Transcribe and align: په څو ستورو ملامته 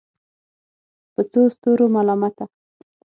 په 1.13 1.21
څو 1.31 1.41
ستورو 1.55 1.85
ملامته 1.95 2.45